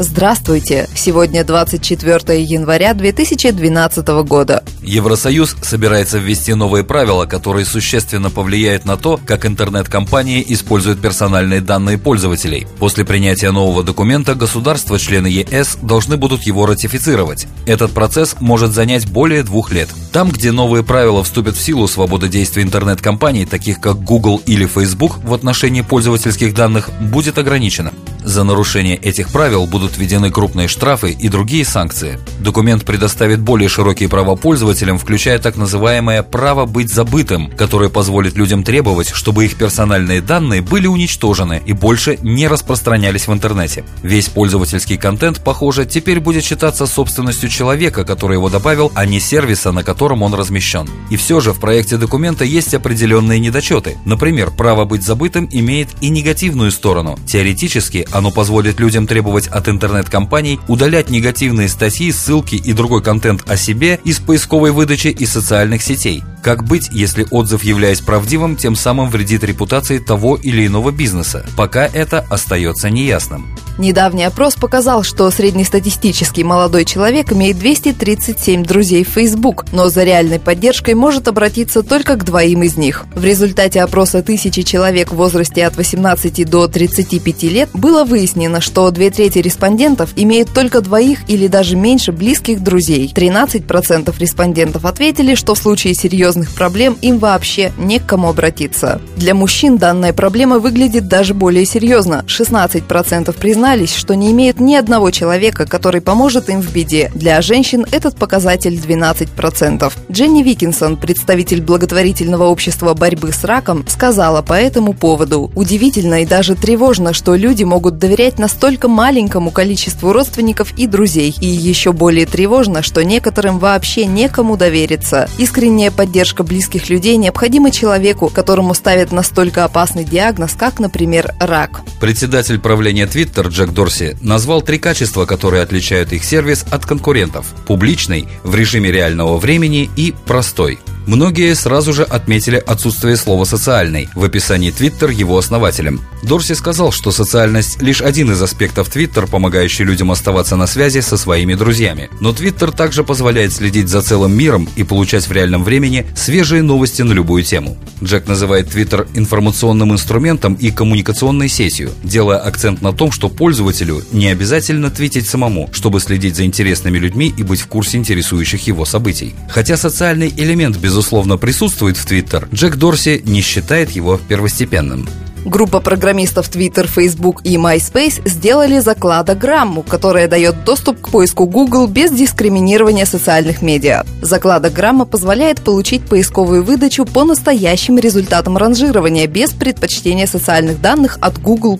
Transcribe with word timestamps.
Здравствуйте! 0.00 0.88
Сегодня 0.94 1.42
24 1.42 2.40
января 2.40 2.94
2012 2.94 4.06
года. 4.28 4.62
Евросоюз 4.80 5.56
собирается 5.60 6.18
ввести 6.18 6.54
новые 6.54 6.84
правила, 6.84 7.26
которые 7.26 7.66
существенно 7.66 8.30
повлияют 8.30 8.84
на 8.84 8.96
то, 8.96 9.18
как 9.26 9.44
интернет-компании 9.44 10.44
используют 10.46 11.00
персональные 11.00 11.62
данные 11.62 11.98
пользователей. 11.98 12.68
После 12.78 13.04
принятия 13.04 13.50
нового 13.50 13.82
документа 13.82 14.36
государства-члены 14.36 15.26
ЕС 15.26 15.78
должны 15.82 16.16
будут 16.16 16.44
его 16.44 16.64
ратифицировать. 16.64 17.48
Этот 17.66 17.90
процесс 17.90 18.36
может 18.38 18.70
занять 18.70 19.10
более 19.10 19.42
двух 19.42 19.72
лет. 19.72 19.88
Там, 20.12 20.30
где 20.30 20.52
новые 20.52 20.82
правила 20.82 21.22
вступят 21.22 21.56
в 21.56 21.60
силу, 21.60 21.86
свобода 21.86 22.28
действий 22.28 22.62
интернет-компаний, 22.62 23.44
таких 23.44 23.80
как 23.80 24.02
Google 24.02 24.40
или 24.46 24.66
Facebook, 24.66 25.18
в 25.22 25.34
отношении 25.34 25.82
пользовательских 25.82 26.54
данных 26.54 26.90
будет 27.00 27.38
ограничена. 27.38 27.92
За 28.24 28.42
нарушение 28.42 28.96
этих 28.96 29.30
правил 29.30 29.66
будут 29.66 29.96
введены 29.96 30.30
крупные 30.30 30.68
штрафы 30.68 31.12
и 31.12 31.28
другие 31.28 31.64
санкции. 31.64 32.18
Документ 32.40 32.84
предоставит 32.84 33.40
более 33.40 33.68
широкие 33.68 34.08
права 34.08 34.36
пользователям, 34.36 34.98
включая 34.98 35.38
так 35.38 35.56
называемое 35.56 36.22
«право 36.22 36.66
быть 36.66 36.92
забытым», 36.92 37.50
которое 37.50 37.90
позволит 37.90 38.36
людям 38.36 38.62
требовать, 38.62 39.10
чтобы 39.10 39.44
их 39.44 39.56
персональные 39.56 40.22
данные 40.22 40.62
были 40.62 40.86
уничтожены 40.86 41.60
и 41.66 41.72
больше 41.72 42.18
не 42.22 42.46
распространялись 42.46 43.26
в 43.26 43.32
интернете. 43.32 43.84
Весь 44.02 44.28
пользовательский 44.28 44.96
контент, 44.96 45.42
похоже, 45.42 45.84
теперь 45.84 46.20
будет 46.20 46.44
считаться 46.44 46.86
собственностью 46.86 47.48
человека, 47.48 48.04
который 48.04 48.34
его 48.34 48.48
добавил, 48.48 48.92
а 48.94 49.04
не 49.04 49.18
сервиса, 49.18 49.72
на 49.72 49.82
котором 49.82 50.22
он 50.22 50.34
размещен. 50.34 50.88
И 51.10 51.16
все 51.16 51.40
же 51.40 51.52
в 51.52 51.60
проекте 51.60 51.96
документа 51.96 52.44
есть 52.44 52.74
определенные 52.74 53.40
недочеты. 53.40 53.96
Например, 54.04 54.50
право 54.50 54.84
быть 54.84 55.02
забытым 55.02 55.48
имеет 55.50 55.88
и 56.00 56.08
негативную 56.08 56.70
сторону. 56.70 57.18
Теоретически 57.26 58.06
оно 58.12 58.30
позволит 58.30 58.78
людям 58.78 59.06
требовать 59.06 59.48
от 59.48 59.68
интернет-компаний 59.68 60.60
удалять 60.68 61.10
негативные 61.10 61.68
статьи, 61.68 62.12
ссылки 62.28 62.56
и 62.56 62.74
другой 62.74 63.02
контент 63.02 63.50
о 63.50 63.56
себе 63.56 63.98
из 64.04 64.18
поисковой 64.18 64.70
выдачи 64.70 65.08
и 65.08 65.24
социальных 65.24 65.80
сетей. 65.80 66.22
Как 66.42 66.62
быть, 66.62 66.90
если 66.92 67.26
отзыв, 67.30 67.64
являясь 67.64 68.02
правдивым, 68.02 68.54
тем 68.54 68.76
самым 68.76 69.08
вредит 69.08 69.44
репутации 69.44 69.98
того 69.98 70.36
или 70.36 70.66
иного 70.66 70.90
бизнеса? 70.90 71.46
Пока 71.56 71.86
это 71.86 72.26
остается 72.28 72.90
неясным. 72.90 73.46
Недавний 73.78 74.24
опрос 74.24 74.56
показал, 74.56 75.04
что 75.04 75.30
среднестатистический 75.30 76.42
молодой 76.42 76.84
человек 76.84 77.32
имеет 77.32 77.58
237 77.58 78.64
друзей 78.64 79.04
в 79.04 79.08
Facebook, 79.08 79.66
но 79.70 79.88
за 79.88 80.02
реальной 80.02 80.40
поддержкой 80.40 80.94
может 80.94 81.28
обратиться 81.28 81.84
только 81.84 82.16
к 82.16 82.24
двоим 82.24 82.64
из 82.64 82.76
них. 82.76 83.06
В 83.14 83.24
результате 83.24 83.80
опроса 83.80 84.20
тысячи 84.22 84.62
человек 84.62 85.12
в 85.12 85.16
возрасте 85.16 85.64
от 85.64 85.76
18 85.76 86.50
до 86.50 86.66
35 86.66 87.42
лет 87.44 87.68
было 87.72 88.02
выяснено, 88.02 88.60
что 88.60 88.90
две 88.90 89.10
трети 89.10 89.38
респондентов 89.38 90.10
имеют 90.16 90.52
только 90.52 90.80
двоих 90.80 91.20
или 91.28 91.46
даже 91.46 91.76
меньше 91.76 92.10
близких 92.10 92.60
друзей. 92.60 93.12
13% 93.14 94.12
респондентов 94.18 94.86
ответили, 94.86 95.36
что 95.36 95.54
в 95.54 95.58
случае 95.58 95.94
серьезных 95.94 96.52
проблем 96.52 96.98
им 97.00 97.18
вообще 97.18 97.72
не 97.78 98.00
к 98.00 98.06
кому 98.06 98.30
обратиться. 98.30 99.00
Для 99.16 99.34
мужчин 99.34 99.76
данная 99.76 100.12
проблема 100.12 100.58
выглядит 100.58 101.06
даже 101.06 101.32
более 101.32 101.64
серьезно. 101.64 102.24
16% 102.26 103.32
признались, 103.68 103.94
что 103.94 104.16
не 104.16 104.30
имеют 104.30 104.60
ни 104.60 104.74
одного 104.74 105.10
человека, 105.10 105.66
который 105.66 106.00
поможет 106.00 106.48
им 106.48 106.62
в 106.62 106.72
беде. 106.72 107.10
Для 107.14 107.42
женщин 107.42 107.84
этот 107.92 108.16
показатель 108.16 108.74
12%. 108.74 109.92
Дженни 110.10 110.42
Викинсон, 110.42 110.96
представитель 110.96 111.60
благотворительного 111.60 112.44
общества 112.44 112.94
борьбы 112.94 113.30
с 113.30 113.44
раком, 113.44 113.84
сказала 113.86 114.40
по 114.40 114.54
этому 114.54 114.94
поводу 114.94 115.50
«Удивительно 115.54 116.22
и 116.22 116.24
даже 116.24 116.54
тревожно, 116.54 117.12
что 117.12 117.34
люди 117.34 117.62
могут 117.62 117.98
доверять 117.98 118.38
настолько 118.38 118.88
маленькому 118.88 119.50
количеству 119.50 120.14
родственников 120.14 120.72
и 120.78 120.86
друзей. 120.86 121.34
И 121.38 121.46
еще 121.46 121.92
более 121.92 122.24
тревожно, 122.24 122.82
что 122.82 123.04
некоторым 123.04 123.58
вообще 123.58 124.06
некому 124.06 124.56
довериться. 124.56 125.28
Искренняя 125.36 125.90
поддержка 125.90 126.42
близких 126.42 126.88
людей 126.88 127.18
необходима 127.18 127.70
человеку, 127.70 128.30
которому 128.34 128.72
ставят 128.72 129.12
настолько 129.12 129.64
опасный 129.64 130.04
диагноз, 130.04 130.54
как, 130.54 130.80
например, 130.80 131.34
рак. 131.38 131.82
Председатель 132.00 132.58
правления 132.58 133.04
Twitter 133.04 133.57
Джек 133.58 133.70
Дорси 133.70 134.16
назвал 134.20 134.62
три 134.62 134.78
качества, 134.78 135.26
которые 135.26 135.64
отличают 135.64 136.12
их 136.12 136.22
сервис 136.22 136.64
от 136.70 136.86
конкурентов. 136.86 137.46
Публичный, 137.66 138.28
в 138.44 138.54
режиме 138.54 138.92
реального 138.92 139.36
времени 139.36 139.90
и 139.96 140.14
простой. 140.26 140.78
Многие 141.08 141.54
сразу 141.54 141.94
же 141.94 142.02
отметили 142.02 142.56
отсутствие 142.66 143.16
слова 143.16 143.44
«социальный» 143.44 144.10
в 144.14 144.22
описании 144.24 144.70
Twitter 144.70 145.10
его 145.10 145.38
основателем. 145.38 146.02
Дорси 146.22 146.52
сказал, 146.52 146.92
что 146.92 147.12
социальность– 147.12 147.80
лишь 147.80 148.02
один 148.02 148.30
из 148.32 148.42
аспектов 148.42 148.94
Twitter, 148.94 149.26
помогающий 149.26 149.86
людям 149.86 150.10
оставаться 150.10 150.56
на 150.56 150.66
связи 150.66 151.00
со 151.00 151.16
своими 151.16 151.54
друзьями. 151.54 152.10
Но 152.20 152.32
Twitter 152.32 152.76
также 152.76 153.04
позволяет 153.04 153.54
следить 153.54 153.88
за 153.88 154.02
целым 154.02 154.36
миром 154.36 154.68
и 154.76 154.84
получать 154.84 155.26
в 155.26 155.32
реальном 155.32 155.64
времени 155.64 156.04
свежие 156.14 156.60
новости 156.60 157.00
на 157.00 157.14
любую 157.14 157.42
тему. 157.42 157.78
Джек 158.04 158.26
называет 158.26 158.68
Twitter 158.68 159.08
информационным 159.14 159.92
инструментом 159.92 160.54
и 160.60 160.70
коммуникационной 160.70 161.48
сетью, 161.48 161.90
делая 162.02 162.38
акцент 162.38 162.82
на 162.82 162.92
том, 162.92 163.12
что 163.12 163.30
пользователю 163.30 164.04
не 164.12 164.26
обязательно 164.26 164.90
твитить 164.90 165.26
самому, 165.26 165.70
чтобы 165.72 166.00
следить 166.00 166.36
за 166.36 166.44
интересными 166.44 166.98
людьми 166.98 167.32
и 167.34 167.42
быть 167.42 167.62
в 167.62 167.66
курсе 167.66 167.96
интересующих 167.96 168.66
его 168.66 168.84
событий. 168.84 169.34
Хотя 169.48 169.78
социальный 169.78 170.28
элемент, 170.36 170.76
безусловно, 170.76 170.97
безусловно, 170.98 171.36
присутствует 171.36 171.96
в 171.96 172.04
Твиттер, 172.06 172.48
Джек 172.52 172.74
Дорси 172.74 173.22
не 173.24 173.40
считает 173.40 173.90
его 173.92 174.18
первостепенным. 174.18 175.08
Группа 175.44 175.80
программистов 175.80 176.50
Twitter, 176.50 176.86
Facebook 176.86 177.40
и 177.44 177.56
MySpace 177.56 178.26
сделали 178.28 178.80
закладограмму, 178.80 179.82
которая 179.82 180.28
дает 180.28 180.64
доступ 180.64 181.00
к 181.00 181.08
поиску 181.10 181.46
Google 181.46 181.86
без 181.86 182.10
дискриминирования 182.10 183.04
социальных 183.04 183.62
медиа. 183.62 184.04
Закладограмма 184.20 185.04
позволяет 185.04 185.60
получить 185.60 186.02
поисковую 186.02 186.62
выдачу 186.64 187.04
по 187.04 187.24
настоящим 187.24 187.98
результатам 187.98 188.56
ранжирования 188.56 189.26
без 189.26 189.52
предпочтения 189.52 190.26
социальных 190.26 190.80
данных 190.80 191.18
от 191.20 191.40
Google+. 191.40 191.78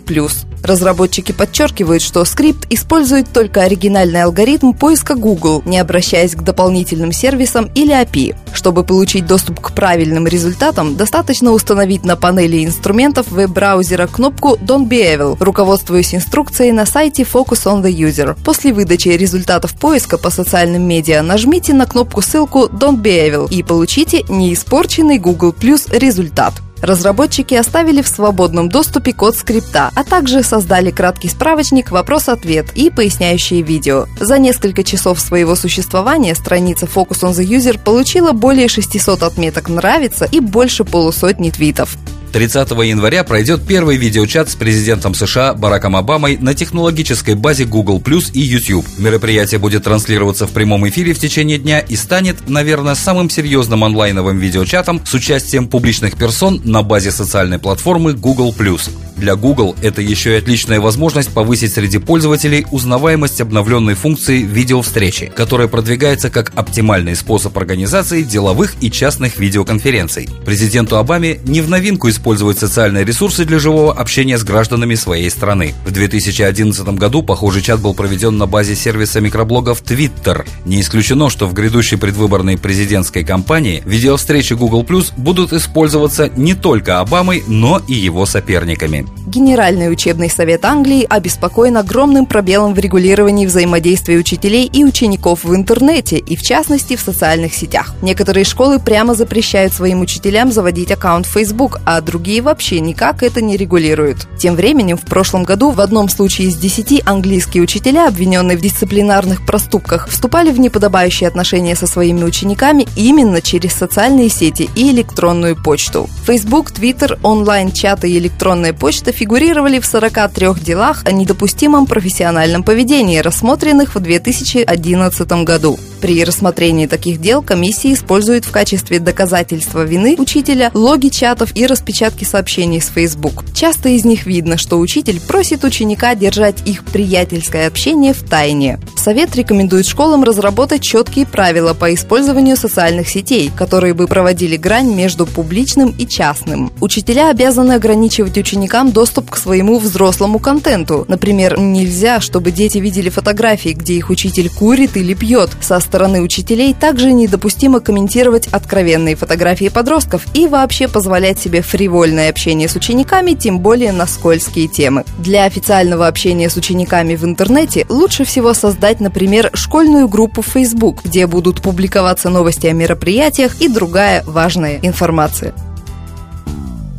Разработчики 0.62 1.32
подчеркивают, 1.32 2.02
что 2.02 2.24
скрипт 2.24 2.66
использует 2.70 3.32
только 3.32 3.62
оригинальный 3.62 4.22
алгоритм 4.22 4.72
поиска 4.72 5.14
Google, 5.14 5.62
не 5.64 5.78
обращаясь 5.78 6.34
к 6.34 6.42
дополнительным 6.42 7.12
сервисам 7.12 7.70
или 7.74 7.94
API. 7.94 8.34
Чтобы 8.52 8.82
получить 8.84 9.26
доступ 9.26 9.60
к 9.60 9.72
правильным 9.72 10.26
результатам, 10.26 10.96
достаточно 10.96 11.52
установить 11.52 12.04
на 12.04 12.16
панели 12.16 12.64
инструментов 12.64 13.30
веб-браузера 13.48 14.06
кнопку 14.06 14.56
Don't 14.56 14.88
be 14.88 15.16
evil, 15.16 15.36
руководствуясь 15.40 16.14
инструкцией 16.14 16.72
на 16.72 16.86
сайте 16.86 17.22
Focus 17.22 17.66
on 17.66 17.82
the 17.82 17.92
User. 17.92 18.36
После 18.44 18.72
выдачи 18.72 19.08
результатов 19.08 19.74
поиска 19.74 20.18
по 20.18 20.30
социальным 20.30 20.82
медиа 20.82 21.22
нажмите 21.22 21.74
на 21.74 21.86
кнопку 21.86 22.22
ссылку 22.22 22.66
Don't 22.66 23.00
be 23.00 23.28
evil 23.28 23.48
и 23.50 23.62
получите 23.62 24.24
неиспорченный 24.28 25.18
Google 25.18 25.52
Plus 25.52 25.88
результат. 25.96 26.54
Разработчики 26.80 27.54
оставили 27.54 28.02
в 28.02 28.08
свободном 28.08 28.68
доступе 28.68 29.12
код 29.12 29.36
скрипта, 29.36 29.90
а 29.96 30.04
также 30.04 30.44
создали 30.44 30.92
краткий 30.92 31.28
справочник 31.28 31.90
«Вопрос-ответ» 31.90 32.66
и 32.76 32.88
поясняющие 32.88 33.62
видео. 33.62 34.06
За 34.20 34.38
несколько 34.38 34.84
часов 34.84 35.18
своего 35.18 35.56
существования 35.56 36.36
страница 36.36 36.86
Focus 36.86 37.22
on 37.24 37.32
the 37.32 37.44
User 37.44 37.80
получила 37.82 38.30
более 38.30 38.68
600 38.68 39.24
отметок 39.24 39.68
«Нравится» 39.68 40.24
и 40.30 40.38
больше 40.38 40.84
полусотни 40.84 41.50
твитов. 41.50 41.96
30 42.32 42.70
января 42.70 43.24
пройдет 43.24 43.66
первый 43.66 43.96
видеочат 43.96 44.50
с 44.50 44.54
президентом 44.54 45.14
США 45.14 45.54
Бараком 45.54 45.96
Обамой 45.96 46.36
на 46.36 46.54
технологической 46.54 47.34
базе 47.34 47.64
Google 47.64 48.00
Plus 48.00 48.30
и 48.32 48.40
YouTube. 48.40 48.86
Мероприятие 48.98 49.58
будет 49.58 49.84
транслироваться 49.84 50.46
в 50.46 50.50
прямом 50.50 50.88
эфире 50.88 51.14
в 51.14 51.18
течение 51.18 51.58
дня 51.58 51.80
и 51.80 51.96
станет, 51.96 52.48
наверное, 52.48 52.94
самым 52.94 53.30
серьезным 53.30 53.84
онлайновым 53.84 54.38
видеочатом 54.38 55.00
с 55.04 55.14
участием 55.14 55.68
публичных 55.68 56.16
персон 56.16 56.60
на 56.64 56.82
базе 56.82 57.10
социальной 57.10 57.58
платформы 57.58 58.12
Google 58.12 58.54
Plus. 58.56 58.90
Для 59.18 59.34
Google 59.34 59.74
это 59.82 60.00
еще 60.00 60.34
и 60.34 60.38
отличная 60.38 60.80
возможность 60.80 61.30
повысить 61.30 61.74
среди 61.74 61.98
пользователей 61.98 62.64
узнаваемость 62.70 63.40
обновленной 63.40 63.94
функции 63.94 64.42
видеовстречи, 64.42 65.32
которая 65.34 65.66
продвигается 65.66 66.30
как 66.30 66.52
оптимальный 66.54 67.16
способ 67.16 67.58
организации 67.58 68.22
деловых 68.22 68.74
и 68.80 68.92
частных 68.92 69.38
видеоконференций. 69.38 70.28
Президенту 70.44 70.98
Обаме 70.98 71.40
не 71.44 71.62
в 71.62 71.68
новинку 71.68 72.08
использовать 72.08 72.17
использовать 72.18 72.58
социальные 72.58 73.04
ресурсы 73.04 73.44
для 73.44 73.60
живого 73.60 73.92
общения 73.92 74.38
с 74.38 74.42
гражданами 74.42 74.96
своей 74.96 75.30
страны. 75.30 75.72
В 75.86 75.92
2011 75.92 76.86
году 76.98 77.22
похожий 77.22 77.62
чат 77.62 77.80
был 77.80 77.94
проведен 77.94 78.36
на 78.36 78.46
базе 78.46 78.74
сервиса 78.74 79.20
микроблогов 79.20 79.82
Twitter. 79.82 80.44
Не 80.64 80.80
исключено, 80.80 81.30
что 81.30 81.46
в 81.46 81.52
грядущей 81.52 81.96
предвыборной 81.96 82.58
президентской 82.58 83.22
кампании 83.22 83.82
видеовстречи 83.86 84.54
Google 84.54 84.82
Plus 84.82 85.12
будут 85.16 85.52
использоваться 85.52 86.28
не 86.36 86.54
только 86.54 86.98
Обамой, 86.98 87.44
но 87.46 87.80
и 87.86 87.94
его 87.94 88.26
соперниками. 88.26 89.06
Генеральный 89.26 89.92
учебный 89.92 90.28
совет 90.28 90.64
Англии 90.64 91.06
обеспокоен 91.08 91.76
огромным 91.76 92.26
пробелом 92.26 92.74
в 92.74 92.78
регулировании 92.80 93.46
взаимодействия 93.46 94.16
учителей 94.16 94.66
и 94.66 94.84
учеников 94.84 95.44
в 95.44 95.54
интернете 95.54 96.18
и, 96.18 96.34
в 96.34 96.42
частности, 96.42 96.96
в 96.96 97.00
социальных 97.00 97.54
сетях. 97.54 97.94
Некоторые 98.02 98.44
школы 98.44 98.80
прямо 98.80 99.14
запрещают 99.14 99.72
своим 99.72 100.00
учителям 100.00 100.50
заводить 100.50 100.90
аккаунт 100.90 101.26
Facebook, 101.26 101.80
а 101.84 102.00
другие 102.08 102.40
вообще 102.40 102.80
никак 102.80 103.22
это 103.22 103.42
не 103.42 103.58
регулируют. 103.58 104.26
Тем 104.38 104.56
временем, 104.56 104.96
в 104.96 105.02
прошлом 105.02 105.44
году 105.44 105.72
в 105.72 105.80
одном 105.80 106.08
случае 106.08 106.48
из 106.48 106.56
десяти 106.56 107.02
английские 107.04 107.62
учителя, 107.62 108.08
обвиненные 108.08 108.56
в 108.56 108.62
дисциплинарных 108.62 109.44
проступках, 109.44 110.08
вступали 110.08 110.50
в 110.50 110.58
неподобающие 110.58 111.28
отношения 111.28 111.76
со 111.76 111.86
своими 111.86 112.24
учениками 112.24 112.86
именно 112.96 113.42
через 113.42 113.74
социальные 113.74 114.30
сети 114.30 114.70
и 114.74 114.90
электронную 114.90 115.54
почту. 115.54 116.08
Facebook, 116.24 116.70
Twitter, 116.70 117.18
онлайн-чаты 117.22 118.10
и 118.10 118.18
электронная 118.18 118.72
почта 118.72 119.12
фигурировали 119.12 119.78
в 119.78 119.84
43 119.84 120.54
делах 120.64 121.04
о 121.04 121.12
недопустимом 121.12 121.86
профессиональном 121.86 122.62
поведении, 122.62 123.18
рассмотренных 123.18 123.94
в 123.94 124.00
2011 124.00 125.44
году. 125.44 125.78
При 126.00 126.22
рассмотрении 126.24 126.86
таких 126.86 127.20
дел 127.20 127.42
комиссия 127.42 127.92
использует 127.92 128.44
в 128.44 128.52
качестве 128.52 129.00
доказательства 129.00 129.82
вины 129.84 130.14
учителя 130.18 130.70
логи 130.74 131.08
чатов 131.08 131.56
и 131.56 131.66
распечатки 131.66 132.24
сообщений 132.24 132.80
с 132.80 132.88
Facebook. 132.88 133.44
Часто 133.52 133.88
из 133.88 134.04
них 134.04 134.26
видно, 134.26 134.56
что 134.56 134.78
учитель 134.78 135.20
просит 135.20 135.64
ученика 135.64 136.14
держать 136.14 136.66
их 136.66 136.84
приятельское 136.84 137.66
общение 137.66 138.12
в 138.12 138.22
тайне. 138.22 138.78
Совет 139.08 139.34
рекомендует 139.36 139.86
школам 139.86 140.22
разработать 140.22 140.82
четкие 140.82 141.24
правила 141.24 141.72
по 141.72 141.94
использованию 141.94 142.58
социальных 142.58 143.08
сетей, 143.08 143.50
которые 143.56 143.94
бы 143.94 144.06
проводили 144.06 144.58
грань 144.58 144.94
между 144.94 145.24
публичным 145.24 145.94
и 145.96 146.06
частным. 146.06 146.70
Учителя 146.82 147.30
обязаны 147.30 147.72
ограничивать 147.72 148.36
ученикам 148.36 148.92
доступ 148.92 149.30
к 149.30 149.38
своему 149.38 149.78
взрослому 149.78 150.38
контенту. 150.38 151.06
Например, 151.08 151.58
нельзя, 151.58 152.20
чтобы 152.20 152.50
дети 152.50 152.76
видели 152.76 153.08
фотографии, 153.08 153.70
где 153.70 153.94
их 153.94 154.10
учитель 154.10 154.50
курит 154.50 154.98
или 154.98 155.14
пьет, 155.14 155.52
со 155.62 155.80
стороны 155.80 156.20
учителей 156.20 156.74
также 156.74 157.10
недопустимо 157.10 157.80
комментировать 157.80 158.46
откровенные 158.48 159.16
фотографии 159.16 159.70
подростков 159.70 160.26
и 160.34 160.46
вообще 160.46 160.86
позволять 160.86 161.38
себе 161.38 161.62
фривольное 161.62 162.28
общение 162.28 162.68
с 162.68 162.76
учениками, 162.76 163.32
тем 163.32 163.60
более 163.60 163.92
на 163.92 164.06
скользкие 164.06 164.68
темы. 164.68 165.06
Для 165.16 165.44
официального 165.46 166.08
общения 166.08 166.50
с 166.50 166.58
учениками 166.58 167.16
в 167.16 167.24
интернете 167.24 167.86
лучше 167.88 168.26
всего 168.26 168.52
создать, 168.98 169.00
например, 169.00 169.50
школьную 169.54 170.08
группу 170.08 170.42
Facebook, 170.42 171.04
где 171.04 171.26
будут 171.26 171.62
публиковаться 171.62 172.30
новости 172.30 172.66
о 172.66 172.72
мероприятиях 172.72 173.60
и 173.60 173.68
другая 173.68 174.22
важная 174.26 174.78
информация. 174.82 175.54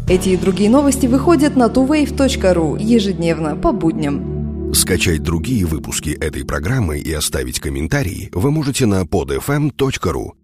Эти 0.10 0.30
и 0.30 0.38
другие 0.38 0.70
новости 0.70 1.08
выходят 1.08 1.56
на 1.56 1.68
tuwave.ru 1.68 2.78
ежедневно 2.80 3.56
по 3.56 3.72
будням. 3.72 4.74
Скачать 4.74 5.22
другие 5.22 5.66
выпуски 5.66 6.10
этой 6.10 6.44
программы 6.44 7.00
и 7.00 7.14
оставить 7.14 7.60
комментарии 7.60 8.30
вы 8.34 8.52
можете 8.52 8.86
на 8.86 9.04
podfm.ru. 9.04 10.39